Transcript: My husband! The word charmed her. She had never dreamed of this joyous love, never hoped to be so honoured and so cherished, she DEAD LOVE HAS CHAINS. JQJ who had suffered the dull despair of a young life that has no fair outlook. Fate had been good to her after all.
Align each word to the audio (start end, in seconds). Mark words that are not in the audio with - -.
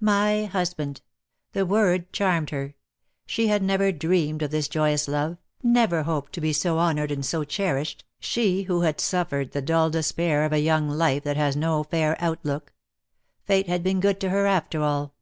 My 0.00 0.46
husband! 0.46 1.02
The 1.52 1.64
word 1.64 2.12
charmed 2.12 2.50
her. 2.50 2.74
She 3.26 3.46
had 3.46 3.62
never 3.62 3.92
dreamed 3.92 4.42
of 4.42 4.50
this 4.50 4.66
joyous 4.66 5.06
love, 5.06 5.38
never 5.62 6.02
hoped 6.02 6.32
to 6.32 6.40
be 6.40 6.52
so 6.52 6.80
honoured 6.80 7.12
and 7.12 7.24
so 7.24 7.44
cherished, 7.44 8.04
she 8.18 8.42
DEAD 8.42 8.44
LOVE 8.44 8.56
HAS 8.56 8.58
CHAINS. 8.58 8.62
JQJ 8.62 8.66
who 8.66 8.80
had 8.80 9.00
suffered 9.00 9.52
the 9.52 9.62
dull 9.62 9.90
despair 9.90 10.44
of 10.44 10.52
a 10.52 10.58
young 10.60 10.88
life 10.90 11.22
that 11.22 11.36
has 11.36 11.54
no 11.54 11.84
fair 11.84 12.16
outlook. 12.18 12.72
Fate 13.44 13.68
had 13.68 13.84
been 13.84 14.00
good 14.00 14.18
to 14.18 14.30
her 14.30 14.46
after 14.46 14.82
all. 14.82 15.14